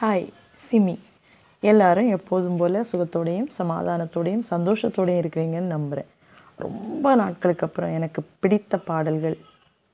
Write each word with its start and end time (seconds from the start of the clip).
Hi 0.00 0.28
SIMI. 0.70 0.98
எல்லாரும் 1.60 2.08
எப்போதும் 2.08 2.56
போல் 2.56 2.86
சுகத்தோடையும் 2.92 3.48
சமாதானத்தோடையும் 3.58 4.42
சந்தோஷத்தோடையும் 4.50 5.20
இருக்கிறீங்கன்னு 5.22 5.74
நம்புகிறேன் 5.74 6.06
ரொம்ப 6.56 7.14
நாட்களுக்கு 7.14 7.66
அப்புறம் 7.66 7.92
எனக்கு 7.92 8.22
பிடித்த 8.40 8.76
பாடல்கள் 8.76 9.36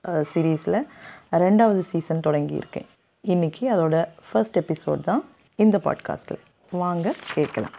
சீரீஸில் 0.05 0.87
ரெண்டாவது 1.33 1.79
சீசன் 1.79 2.25
தொடங்கியிருக்கேன் 2.27 2.89
இன்றைக்கி 3.25 3.61
அதோட 3.61 4.07
ஃபர்ஸ்ட் 4.31 4.59
எபிசோட் 4.59 5.01
தான் 5.01 5.25
இந்த 5.57 5.79
பாட்காஸ்ட்டில் 5.79 6.41
வாங்க 6.71 7.15
கேட்கலாம். 7.35 7.73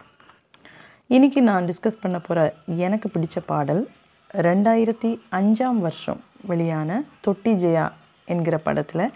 இன்றைக்கி 1.10 1.40
நான் 1.40 1.66
டிஸ்கஸ் 1.66 2.02
பண்ண 2.02 2.18
போகிற 2.18 2.54
எனக்கு 2.66 3.08
பிடித்த 3.08 3.40
பாடல் 3.40 3.88
ரெண்டாயிரத்தி 4.34 5.20
அஞ்சாம் 5.30 5.78
வருஷம் 5.78 6.20
வெளியான 6.46 7.02
தொட்டி 7.20 7.52
ஜெயா 7.52 7.92
என்கிற 8.24 8.58
படத்தில் 8.58 9.12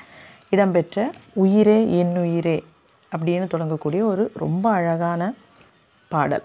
இடம்பெற்ற 0.51 1.11
உயிரே 1.33 1.99
என் 1.99 2.17
உயிரே 2.17 2.65
அப்படின்னு 3.17 3.47
தொடங்கக்கூடிய 3.55 4.03
ஒரு 4.03 4.33
ரொம்ப 4.35 4.71
அழகான 4.71 5.35
பாடல். 6.09 6.43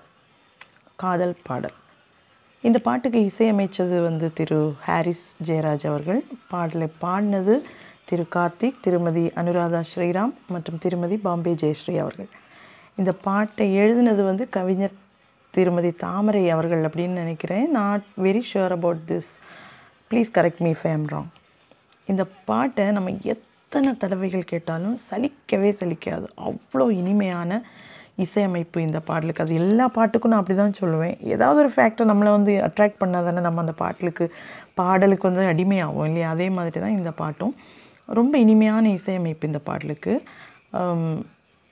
காதல் 0.95 1.35
பாடல். 1.43 1.73
இந்த 2.61 2.79
பாட்டுக்கு 2.79 3.31
இசையமைச்சது 3.31 4.03
வந்து 4.03 4.33
திரு 4.33 4.75
ஹாரிஸ் 4.81 5.35
ஜெயராஜ் 5.45 5.87
அவர்கள். 5.87 6.25
பாடலை 6.49 6.87
பாடினது 7.01 7.55
திரு 8.05 8.25
கார்த்திக் 8.35 8.79
திருமதி 8.81 9.25
அனுராதா 9.25 9.83
ஸ்ரீராம் 9.95 10.33
மற்றும் 10.47 10.77
திருமதி 10.77 11.17
பாம்பே 11.17 11.53
ஜெயஸ்ரீ 11.53 11.97
அவர்கள். 11.97 12.29
இந்த 12.95 13.11
பாட்டை 13.11 13.77
எழுதினது 13.77 14.23
வந்து 14.23 14.49
கவிஞர் 14.49 14.97
திருமதி 15.51 15.91
தாமரை 15.91 16.49
அவர்கள் 16.49 16.81
அப்படின்னு 16.81 17.19
நினைக்கிறேன். 17.21 17.71
Not 17.71 18.01
very 18.21 18.41
sure 18.53 18.69
about 18.69 18.99
this 19.07 19.29
please 20.09 20.33
correct 20.33 20.57
me 20.57 20.71
if I'm 20.71 21.05
wrong 21.11 21.31
இந்த 22.05 22.25
பாட்டை 22.45 22.91
நம்ம 22.91 23.17
எத் 23.21 23.43
எத்தனை 23.71 23.91
தடவைகள் 23.99 24.49
கேட்டாலும் 24.49 24.95
சலிக்கவே 25.09 25.69
சலிக்காது. 25.77 26.25
அவ்வளோ 26.47 26.85
இனிமையான 27.01 27.59
இசையமைப்பு 28.23 28.79
இந்த 28.85 28.99
பாடலுக்கு. 29.09 29.43
அது 29.43 29.53
எல்லா 29.59 29.85
பாட்டுக்கும் 29.97 30.31
நான் 30.33 30.41
அப்படி 30.41 30.55
தான் 30.57 30.75
சொல்லுவேன். 30.79 31.13
ஏதாவது 31.33 31.59
ஒரு 31.63 31.71
ஃபேக்டர் 31.75 32.09
நம்மளை 32.09 32.31
வந்து 32.37 32.53
அட்ராக்ட் 32.67 32.99
பண்ணால் 33.01 33.27
தானே 33.27 33.41
நம்ம 33.45 33.61
அந்த 33.63 33.73
பாட்டுக்கு 33.81 34.25
பாடலுக்கு 34.79 35.27
வந்து 35.29 35.45
அடிமையாகும் 35.51 36.07
இல்லையா? 36.09 36.29
அதே 36.35 36.47
மாதிரி 36.57 36.77
தான் 36.83 36.97
இந்த 36.97 37.11
பாட்டும். 37.21 37.53
ரொம்ப 38.19 38.33
இனிமையான 38.45 38.91
இசையமைப்பு 38.99 39.49
இந்த 39.51 39.61
பாடலுக்கு. 39.69 40.15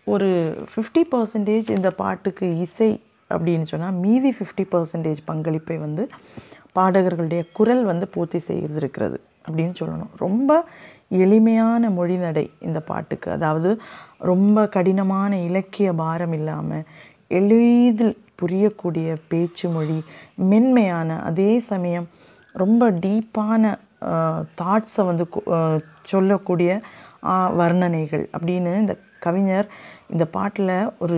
ஒரு 0.07 0.29
ஃபிஃப்டி 0.73 1.03
பர்சன்டேஜ் 1.15 1.75
இந்த 1.77 1.91
பாட்டுக்கு 2.03 2.47
இசை 2.67 2.91
அப்படின்னு 3.31 3.67
சொன்னால் 3.73 3.97
மீதி 4.05 4.31
ஃபிஃப்டி 4.37 4.65
பர்சன்டேஜ் 4.75 5.21
பங்களிப்பை 5.31 5.79
வந்து 5.87 6.05
பாடகர்களுடைய 6.79 7.43
குரல் 7.59 7.83
வந்து 7.91 8.07
பூர்த்தி 8.15 8.41
செய்திருக்கிறது. 8.51 9.19
அப்படின்னு 9.47 9.75
சொல்லணும். 9.81 10.13
ரொம்ப 10.25 10.51
எளிமையான 11.23 11.89
மொழிநடை 11.89 12.45
இந்த 12.67 12.79
பாட்டுக்கு. 12.89 13.27
அதாவது 13.37 13.69
ரொம்ப 14.31 14.67
கடினமான 14.75 15.31
இலக்கிய 15.47 15.89
பாரம் 16.01 16.35
இல்லாமல் 16.39 16.87
எளிதில் 17.39 18.17
புரியக்கூடிய 18.41 19.09
பேச்சு 19.31 19.67
மொழி 19.69 19.99
மென்மையான 20.51 21.19
அதே 21.29 21.51
சமயம் 21.71 22.07
ரொம்ப 22.61 22.83
டீப்பான 23.05 23.71
தாட்ஸை 24.61 25.03
வந்து 25.09 25.25
சொல்லக்கூடிய 26.11 26.71
வர்ணனைகள் 27.59 28.25
அப்படின்னு 28.37 28.73
இந்த 28.83 28.93
கவிஞர் 29.25 29.67
இந்த 30.13 30.25
பாட்டில் 30.35 30.75
ஒரு 31.05 31.17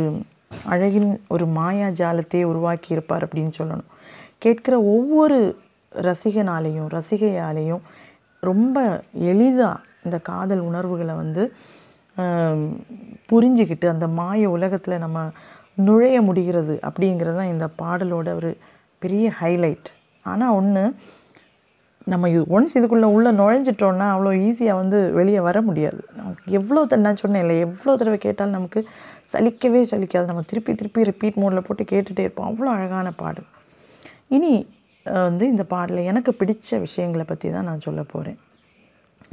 அழகின் 0.73 1.11
ஒரு 1.33 1.45
மாயா 1.58 1.89
ஜாலத்தையே 2.00 2.45
உருவாக்கி 2.52 2.89
இருப்பார் 2.95 3.25
அப்படின்னு 3.25 3.53
சொல்லணும். 3.59 3.91
கேட்குற 4.44 4.75
ஒவ்வொரு 4.95 5.38
ரசிகனாலேயும் 6.08 6.89
ரசிகையாலேயும் 6.97 7.83
ரொம்ப 8.50 8.78
எளிதாக 9.31 9.84
இந்த 10.06 10.17
காதல் 10.30 10.67
உணர்வுகளை 10.70 11.16
வந்து 11.23 11.44
புரிஞ்சிக்கிட்டு 13.31 13.88
அந்த 13.94 14.06
மாய 14.20 14.50
உலகத்தில் 14.56 15.03
நம்ம 15.03 15.20
நுழைய 15.88 16.17
முடிகிறது 16.28 16.75
அப்படிங்கிறது 16.88 17.38
தான் 17.39 17.53
இந்த 17.53 17.66
பாடலோட 17.81 18.30
ஒரு 18.39 18.52
பெரிய 19.02 19.25
ஹைலைட் 19.39 19.89
ஆனால் 20.25 20.56
ஒன்று 20.59 20.84
நம்ம 22.12 22.29
இது 22.31 22.41
ஒன்ஸ் 22.56 22.75
இதுக்குள்ளே 22.78 23.07
உள்ளே 23.16 23.31
நுழைஞ்சிட்டோன்னா 23.40 24.06
அவ்வளோ 24.13 24.31
ஈஸியாக 24.46 24.79
வந்து 24.81 25.00
வெளியே 25.18 25.41
வர 25.47 25.58
முடியாது. 25.68 26.02
எவ்வளோ 26.59 26.81
தடவை 26.84 27.03
நான் 27.08 27.22
சொன்னேன் 27.23 27.44
இல்லை 27.44 27.56
எவ்வளோ 27.66 27.94
தடவை 28.02 28.18
கேட்டாலும் 28.25 28.56
நமக்கு 28.58 28.79
சலிக்கவே 29.34 29.81
சலிக்காது. 29.91 30.25
நம்ம 30.31 30.44
திருப்பி 30.52 30.73
திருப்பி 30.79 31.08
ரிப்பீட் 31.09 31.40
மோடில் 31.41 31.66
போட்டு 31.68 31.84
கேட்டுகிட்டே 31.91 32.25
இருப்போம். 32.25 32.50
அவ்வளோ 32.52 32.72
அழகான 32.78 33.12
பாடல். 33.22 33.47
இனி 34.38 34.53
வந்து 35.06 35.44
இந்த 35.53 35.63
பாடலில் 35.73 36.09
எனக்கு 36.12 36.31
பிடித்த 36.39 36.79
விஷயங்களை 36.88 37.25
பற்றி 37.28 37.47
தான் 37.56 37.69
நான் 37.69 37.85
சொல்ல 37.88 38.01
போகிறேன் 38.13 38.39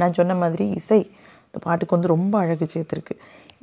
நான் 0.01 0.17
சொன்ன 0.19 0.35
மாதிரி 0.43 0.65
இசை 0.81 1.01
இந்த 1.47 1.59
பாட்டுக்கு 1.67 1.97
வந்து 1.97 2.15
ரொம்ப 2.15 2.35
அழகு 2.43 2.67
சேர்த்துருக்கு. 2.75 3.15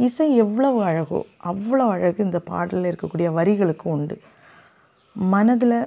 இசை 0.06 0.28
எவ்வளவு 0.44 0.80
அழகோ 0.90 1.20
அவ்வளோ 1.52 1.86
அழகு 1.96 2.20
இந்த 2.28 2.40
பாடலில் 2.50 2.90
இருக்கக்கூடிய 2.92 3.28
வரிகளுக்கும் 3.40 3.94
உண்டு. 3.96 4.16
மனதில் 5.16 5.78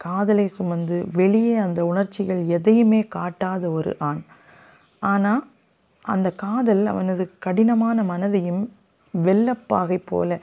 காதலை 0.00 0.46
சுமந்து 0.56 0.96
வெளியே 1.20 1.54
அந்த 1.66 1.80
உணர்ச்சிகள் 1.90 2.42
எதையுமே 2.56 3.00
காட்டாத 3.16 3.64
ஒரு 3.78 3.92
ஆண். 4.08 4.22
ஆனால் 5.02 5.42
அந்த 6.04 6.28
காதல் 6.44 6.84
அவனது 6.92 7.24
கடினமான 7.46 8.02
மனதையும் 8.12 8.62
வெள்ளப்பாகை 9.14 9.98
போல 10.10 10.38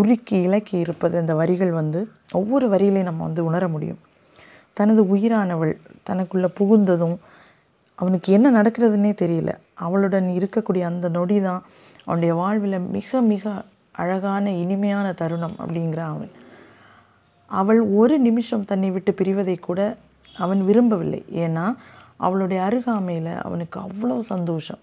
உருக்கி 0.00 0.36
இலக்கி 0.46 0.76
இருப்பது 0.84 1.14
அந்த 1.22 1.32
வரிகள் 1.40 1.72
வந்து 1.80 2.00
ஒவ்வொரு 2.40 2.66
வரியிலையும் 2.74 3.10
நம்ம 3.10 3.24
வந்து 3.28 3.42
உணர 3.50 3.64
முடியும். 3.74 4.00
தனது 4.76 5.02
உயிரானவள் 5.14 5.74
தனக்குள்ளே 6.08 6.48
புகுந்ததும் 6.58 7.16
அவனுக்கு 7.98 8.28
என்ன 8.36 8.46
நடக்கிறதுனே 8.58 9.12
தெரியல. 9.22 9.50
அவளுடன் 9.84 10.28
இருக்கக்கூடிய 10.38 10.82
அந்த 10.90 11.06
நொடி 11.08 11.36
தான் 11.40 11.62
அவனுடைய 12.06 12.32
வாழ்வில் 12.34 12.78
மிக 12.96 13.20
மிக 13.32 13.52
அழகான 14.02 14.44
இனிமையான 14.62 15.06
தருணம் 15.20 15.56
அப்படிங்கிற 15.62 16.00
அவன். 16.14 16.32
அவள் 17.50 17.80
ஒரு 18.00 18.14
நிமிஷம் 18.18 18.68
தன்னை 18.70 18.88
விட்டு 18.90 19.12
பிரிவதை 19.12 19.56
கூட 19.58 19.80
அவன் 20.36 20.60
விரும்பவில்லை. 20.64 21.20
ஏன்னா 21.44 21.66
அவளுடைய 22.26 22.58
அருகாமையில் 22.62 23.32
அவனுக்கு 23.46 23.76
அவ்வளோ 23.80 24.16
சந்தோஷம். 24.32 24.82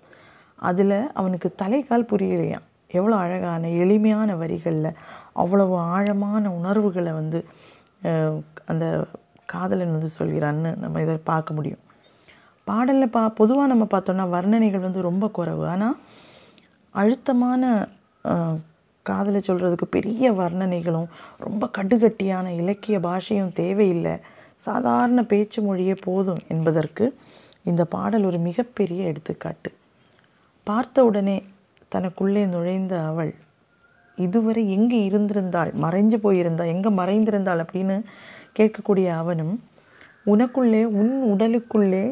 அதில் 0.59 0.97
அவனுக்கு 1.19 1.49
தலைக்கால் 1.61 2.09
புரியலையாம் 2.11 2.67
எவ்வளோ 2.99 3.15
அழகான 3.15 3.69
எளிமையான 3.83 4.29
வரிகளில் 4.35 4.97
அவ்வளவு 5.41 5.75
ஆழமான 5.93 6.43
உணர்வுகளை 6.59 7.11
வந்து 7.19 7.39
அந்த 8.71 8.85
காதலன் 9.53 9.95
வந்து 9.95 10.09
சொல்கிறான்னு 10.19 10.71
நம்ம 10.83 11.01
இதை 11.05 11.15
பார்க்க 11.31 11.57
முடியும். 11.57 11.81
பாடலில் 12.67 13.13
பா 13.15 13.21
பொதுவாக 13.39 13.69
நம்ம 13.71 13.85
பார்த்தோன்னா 13.93 14.25
வர்ணனைகள் 14.35 14.85
வந்து 14.87 15.01
ரொம்ப 15.09 15.25
குறைவு. 15.37 15.63
ஆனால் 15.73 15.97
அழுத்தமான 16.95 17.63
காதலை 19.05 19.39
சொல்கிறதுக்கு 19.47 19.87
பெரிய 19.95 20.31
வர்ணனைகளும் 20.39 21.07
ரொம்ப 21.45 21.69
கடுகட்டியான 21.77 22.47
இலக்கிய 22.61 22.97
பாஷையும் 23.07 23.53
தேவையில்லை. 23.61 24.15
சாதாரண 24.67 25.19
பேச்சு 25.31 25.59
மொழியே 25.67 25.95
போதும் 26.07 26.41
என்பதற்கு 26.53 27.05
இந்த 27.69 27.81
பாடல் 27.95 28.27
ஒரு 28.29 28.39
மிகப்பெரிய 28.47 29.01
எடுத்துக்காட்டு. 29.11 29.69
பார்த்த 30.67 31.03
உடனே 31.07 31.37
தனக்குள்ளே 31.91 32.43
நுழைந்த 32.53 32.93
அவள் 33.09 33.31
இதுவரை 34.17 34.63
எங்கே 34.75 34.99
இருந்திருந்தாள்? 35.09 35.71
மறைஞ்சு 35.83 36.17
போயிருந்தாள் 36.25 36.71
எங்கே 36.73 36.91
மறைந்திருந்தாள்? 36.99 37.61
அப்படின்னு 37.65 37.97
கேட்கக்கூடிய 38.55 39.07
அவனும் 39.17 39.63
உனக்குள்ளே 40.25 40.81
உன் 40.99 41.13
உடலுக்குள்ளே 41.33 42.03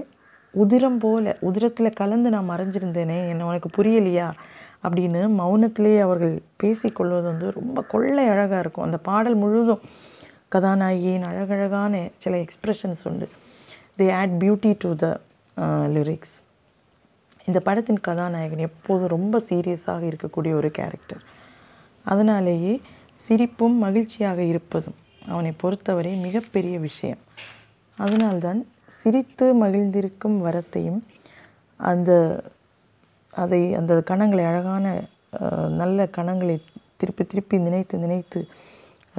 உதிரம் 0.54 0.98
போல 0.98 1.38
உதிரத்தில் 1.42 1.98
கலந்து 1.98 2.30
நான் 2.30 2.50
மறைஞ்சிருந்தேனே 2.50 3.18
என்ன 3.30 3.46
உனக்கு 3.46 3.70
புரியலையா? 3.78 4.28
அப்படின்னு 4.84 5.22
மௌனத்திலேயே 5.40 6.00
அவர்கள் 6.00 6.36
பேசிக்கொள்வது 6.64 7.26
வந்து 7.28 7.48
ரொம்ப 7.52 7.82
கொள்ளை 7.82 8.26
அழகாக 8.28 8.60
இருக்கும். 8.60 8.86
அந்த 8.86 8.98
பாடல் 8.98 9.36
முழுதும் 9.36 9.82
கதாநாயகியின் 10.56 11.28
அழகழகான 11.28 11.94
சில 12.18 12.36
எக்ஸ்ப்ரெஷன்ஸ் 12.38 13.04
உண்டு. 13.04 13.28
They 13.98 14.08
add 14.14 14.36
beauty 14.42 14.72
to 14.78 14.92
the 14.96 15.08
lyrics 15.96 16.36
இந்த 17.48 17.60
படத்தின் 17.60 18.00
கதாநாயகன் 18.00 18.66
எப்போதும் 18.68 19.08
ரொம்ப 19.08 19.36
சீரியஸாக 19.50 20.02
இருக்கக்கூடிய 20.10 20.52
ஒரு 20.54 20.70
கேரக்டர் 20.72 21.22
அதனாலேயே 22.06 22.74
சிரிப்பும் 23.14 23.78
மகிழ்ச்சியாக 23.78 24.40
இருப்பதும் 24.42 24.97
அவனை 25.28 25.52
பொறுத்தவரை 25.52 26.16
மிகப்பெரிய 26.16 26.80
விஷயம். 26.80 27.18
அதனால்தான் 27.98 28.66
சிரித்து 28.86 29.66
மகிழ்ந்திருக்கும் 29.66 30.46
வரத்தையும் 30.46 31.00
அந்த 31.78 32.44
அதை 33.32 33.74
அந்த 33.74 34.04
கணங்களை 34.06 34.46
அழகான 34.46 35.04
நல்ல 35.70 36.06
கணங்களை 36.06 36.62
திருப்பி 36.96 37.26
திருப்பி 37.26 37.58
நினைத்து 37.58 37.98
நினைத்து 37.98 38.48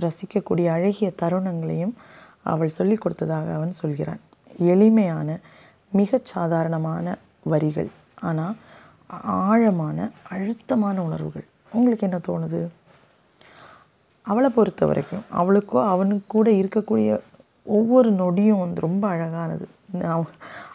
ரசிக்கக்கூடிய 0.00 0.66
அழகிய 0.66 1.12
தருணங்களையும் 1.22 1.92
அவள் 2.42 2.68
சொல்லி 2.68 2.94
கொடுத்ததாக 2.94 3.54
அவன் 3.54 3.72
சொல்கிறான். 3.72 4.20
எளிமையான 4.58 5.38
மிகச் 5.90 6.24
சாதாரணமான 6.24 7.16
வரிகள். 7.42 7.90
ஆனால் 8.20 8.56
ஆழமான 9.22 10.10
அழுத்தமான 10.28 11.02
உணர்வுகள். 11.02 11.44
உங்களுக்கு 11.72 12.10
என்ன 12.10 12.20
தோணுது? 12.28 12.68
அவளை 14.26 14.50
பொறுத்த 14.50 14.86
வரைக்கும் 14.86 15.24
அவளுக்கோ 15.38 15.78
அவனுக்கு 15.86 16.24
கூட 16.26 16.50
இருக்கக்கூடிய 16.60 17.10
ஒவ்வொரு 17.78 18.10
நொடியும் 18.12 18.58
வந்து 18.58 18.80
ரொம்ப 18.80 19.08
அழகானது. 19.08 19.66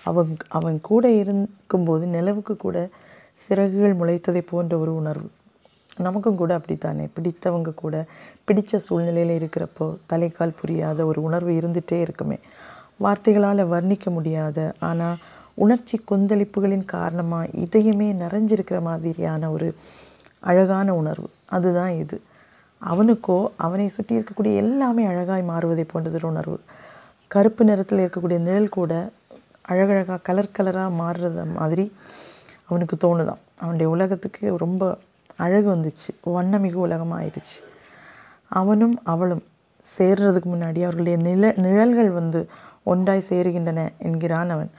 அவன் 0.05 0.31
அவன் 0.49 0.77
கூட 0.81 1.05
இருக்கும்போது 1.21 2.05
நிலவுக்கு 2.07 2.57
கூட 2.57 2.77
சிறகுகள் 3.35 3.95
முளைத்ததை 3.95 4.41
போன்ற 4.49 4.77
ஒரு 4.77 4.95
உணர்வு. 4.95 5.29
நமக்கும் 5.97 6.35
கூட 6.35 6.53
அப்படித்தானே? 6.53 7.05
பிடித்தவங்க 7.15 7.73
கூட 7.75 7.95
பிடித்த 8.45 8.79
சூழ்நிலையில் 8.79 9.35
இருக்கிறப்போ 9.39 9.85
தலைக்கால் 10.09 10.57
புரியாத 10.61 11.05
ஒரு 11.05 11.23
உணர்வு 11.23 11.51
இருந்துகிட்டே 11.51 11.99
இருக்குமே. 12.01 12.37
வார்த்தைகளால் 12.97 13.71
வர்ணிக்க 13.71 14.09
முடியாத 14.09 14.59
ஆனால் 14.79 15.17
உணர்ச்சி 15.55 16.01
கொந்தளிப்புகளின் 16.11 16.85
காரணமாக 16.85 17.49
இதயமே 17.65 18.09
நிறைஞ்சிருக்கிற 18.23 18.81
மாதிரியான 18.81 19.49
ஒரு 19.51 19.67
அழகான 20.43 20.93
உணர்வு. 20.93 21.29
அதுதான் 21.49 21.93
இது. 21.95 22.17
அவனுக்கோ 22.91 23.37
அவனை 23.65 23.87
சுற்றி 23.87 24.13
இருக்கக்கூடிய 24.17 24.55
எல்லாமே 24.55 25.03
அழகாய் 25.05 25.49
மாறுவதை 25.49 25.85
போன்றது 25.91 26.19
உணர்வு. 26.31 26.57
கருப்பு 27.31 27.65
நிறத்தில் 27.65 28.01
இருக்கக்கூடிய 28.05 28.39
நிழல் 28.47 28.75
கூட 28.77 28.93
அழகழகாக 29.61 30.23
கலர் 30.23 30.55
கலராக 30.57 30.89
மாறுறது 31.01 31.43
மாதிரி 31.53 31.85
அவனுக்கு 32.69 32.95
தோணுதான் 32.95 33.41
அவனுடைய 33.59 33.87
உலகத்துக்கு 33.95 34.57
ரொம்ப 34.57 34.83
அழகு 35.37 35.67
வந்துச்சு. 35.75 36.09
வண்ணமிகு 36.35 36.79
உலகமாக 36.87 37.23
ஆயிடுச்சு 37.23 37.57
அவனும் 38.49 38.95
அவளும் 39.03 39.43
சேர்றதுக்கு 39.85 40.49
முன்னாடி 40.53 40.79
அவர்களுடைய 40.83 41.17
நிழ 41.27 41.53
நிழல்கள் 41.55 42.09
வந்து 42.09 42.39
ஒன்றாய் 42.83 43.27
சேருகின்றன 43.29 43.81
என்கிறான் 43.97 44.49
அவன். 44.49 44.71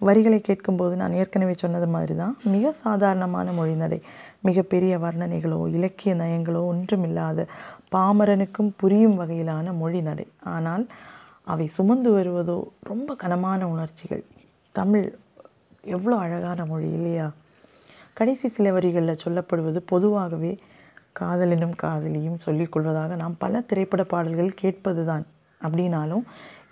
வரிகளை 0.00 0.40
கேட்கும்போது 0.40 0.96
நான் 0.96 1.12
ஏற்கனவே 1.12 1.54
சொன்னது 1.58 1.86
மாதிரி 1.86 2.14
தான் 2.16 2.36
மிக 2.44 2.72
சாதாரணமான 2.72 3.52
மொழிநடை 3.52 3.98
மிகப்பெரிய 4.40 4.92
வர்ணனைகளோ 4.98 5.68
இலக்கிய 5.68 6.14
நயங்களோ 6.14 6.60
ஒன்றுமில்லாத 6.64 7.46
பாமரனுக்கும் 7.92 8.70
புரியும் 8.76 9.18
வகையிலான 9.20 9.72
மொழிநடை 9.72 10.26
ஆனால் 10.48 10.84
அவை 11.42 11.66
சுமந்து 11.66 12.10
வருவதோ 12.10 12.58
ரொம்ப 12.80 13.14
கனமான 13.14 13.60
உணர்ச்சிகள். 13.68 14.24
தமிழ் 14.74 15.06
எவ்வளோ 15.86 16.16
அழகான 16.16 16.64
மொழி 16.64 16.88
இல்லையா? 16.90 17.26
கடைசி 18.12 18.48
சில 18.48 18.72
வரிகளில் 18.72 19.22
சொல்லப்படுவது 19.24 19.80
பொதுவாகவே 19.86 20.52
காதலனும் 21.20 21.76
காதலியும் 21.76 22.42
சொல்லிக்கொள்வதாக 22.46 23.16
நாம் 23.16 23.36
பல 23.38 23.60
திரைப்பட 23.60 24.02
பாடல்கள் 24.04 24.50
கேட்பது 24.54 25.04
தான் 25.04 25.24
அப்படின்னாலும் 25.62 26.24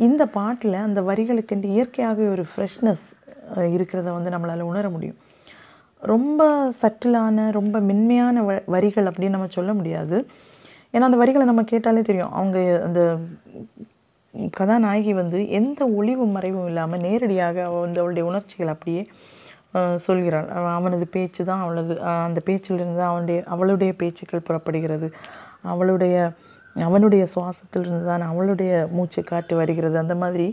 இந்த 0.06 0.22
பாட்டில் 0.36 0.84
அந்த 0.86 1.00
வரிகளுக்கென்று 1.02 1.68
இயற்கையாகவே 1.76 2.28
ஒரு 2.34 2.44
ஃப்ரெஷ்னஸ் 2.50 3.06
இருக்கிறத 3.76 4.08
வந்து 4.16 4.32
நம்மளால் 4.34 4.68
உணர 4.70 4.86
முடியும். 4.90 5.18
ரொம்ப 6.02 6.42
சட்டிலான 6.82 7.46
ரொம்ப 7.50 7.76
மென்மையான 7.88 8.42
வ 8.42 8.52
வரிகள் 8.74 9.08
அப்படின்னு 9.10 9.36
நம்ம 9.36 9.48
சொல்ல 9.56 9.70
முடியாது. 9.74 10.16
ஏன்னா 10.94 11.06
அந்த 11.08 11.18
வரிகளை 11.22 11.44
நம்ம 11.46 11.62
கேட்டாலே 11.72 12.02
தெரியும். 12.02 12.34
அவங்க 12.38 12.58
அந்த 12.88 13.00
கதாநாயகி 14.58 15.12
வந்து 15.12 15.38
எந்த 15.58 15.80
ஒளிவும் 15.98 16.34
மறைவும் 16.36 16.68
இல்லாமல் 16.70 17.02
நேரடியாக 17.06 17.56
அவள் 17.68 17.84
வந்து 17.86 18.00
அவளுடைய 18.02 18.24
உணர்ச்சிகள் 18.30 18.72
அப்படியே 18.74 19.02
சொல்கிறாள். 20.06 20.46
அவனது 20.78 21.06
பேச்சு 21.16 21.42
தான் 21.44 21.62
அவளது 21.64 21.94
அந்த 22.26 22.40
பேச்சிலிருந்து 22.48 23.02
அவனுடைய 23.10 23.38
அவளுடைய 23.54 23.92
பேச்சுக்கள் 24.02 24.46
புறப்படுகிறது. 24.48 25.08
அவளுடைய 25.72 26.16
அவனுடைய 26.86 27.22
சுவாசத்திலிருந்து 27.34 28.04
தான் 28.10 28.24
அவளுடைய 28.30 28.72
மூச்சு 28.96 29.20
காற்று 29.30 29.54
வருகிறது. 29.60 29.96
அந்த 30.02 30.14
மாதிரி 30.22 30.46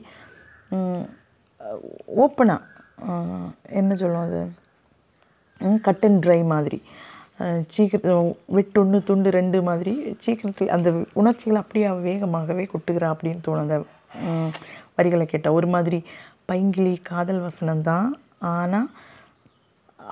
ஓப்பனாக 2.24 2.62
என்ன 3.80 3.96
சொல்லுவோம் 4.02 4.28
அது? 4.28 4.42
கட் 5.88 6.06
அண்ட் 6.08 6.22
ட்ரை 6.26 6.40
மாதிரி. 6.54 6.80
சீக்கிரம் 7.76 8.30
வெட்டொன்று 8.58 8.98
துண்டு 9.08 9.30
ரெண்டு 9.38 9.60
மாதிரி 9.70 9.94
சீக்கிரத்தில் 10.24 10.74
அந்த 10.76 10.90
உணர்ச்சிகள் 11.22 11.62
அப்படியே 11.62 11.88
வேகமாகவே 12.08 12.66
கொட்டுகிறா 12.74 13.08
அப்படின்னு 13.14 13.46
தோணும். 13.48 13.66
அந்த 13.66 13.78
வரிகளை 14.98 15.26
கேட்டால் 15.34 15.58
ஒரு 15.60 15.68
மாதிரி 15.76 16.00
பைங்கிலி 16.50 16.94
காதல் 17.12 17.46
வசனம் 17.48 17.86
தான். 17.90 18.10
ஆனால் 18.56 18.90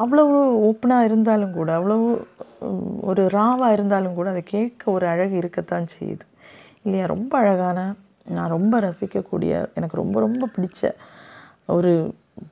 அவ்வளவு 0.01 0.35
ஓப்பனாக 0.67 1.03
இருந்தாலும் 1.03 1.53
கூட 1.53 1.73
அவ்வளவு 1.73 2.07
ஒரு 3.01 3.27
ராவாக 3.27 3.71
இருந்தாலும் 3.71 4.13
கூட 4.13 4.29
அதை 4.29 4.43
கேட்க 4.43 4.91
ஒரு 4.91 5.07
அழகு 5.07 5.35
இருக்கத்தான் 5.37 5.87
செய்யுது. 5.95 6.25
இல்லையா? 6.85 7.05
ரொம்ப 7.05 7.37
அழகான 7.37 7.79
நான் 8.35 8.53
ரொம்ப 8.57 8.79
ரசிக்கக்கூடிய 8.79 9.51
எனக்கு 9.75 9.95
ரொம்ப 9.97 10.19
ரொம்ப 10.19 10.49
பிடிச்ச 10.55 10.91
ஒரு 11.65 11.91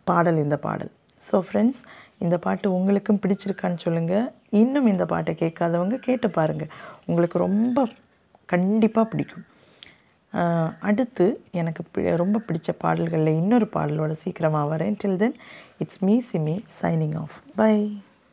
பாடல் 0.03 0.37
இந்த 0.37 0.57
பாடல். 0.57 0.91
ஸோ 1.31 1.41
ஃப்ரெண்ட்ஸ் 1.47 1.81
இந்த 2.17 2.37
பாட்டு 2.37 2.73
உங்களுக்கும் 2.73 3.21
பிடிச்சிருக்கான்னு 3.23 3.83
சொல்லுங்கள் 3.85 4.27
இன்னும் 4.49 4.87
இந்த 4.87 5.05
பாட்டை 5.05 5.35
கேட்காதவங்க 5.35 5.99
கேட்டு 5.99 6.29
பாருங்கள் 6.29 6.71
உங்களுக்கு 7.05 7.37
ரொம்ப 7.37 7.85
கண்டிப்பாக 8.45 9.09
பிடிக்கும். 9.09 9.45
அடுத்து 10.79 11.43
எனக்கு 11.51 11.83
ரொம்ப 12.17 12.41
பிடிச்ச 12.47 12.69
பாடல்களில் 12.77 13.33
இன்னொரு 13.33 13.67
பாடலோட 13.73 14.11
சீக்கிரமாக 14.11 14.75
வரேன். 14.75 14.97
Till 15.03 15.15
then 15.15 15.35
it's 15.77 16.03
me 16.03 16.21
Simi 16.33 16.63
signing 16.81 17.17
off 17.17 17.35
bye 17.55 18.01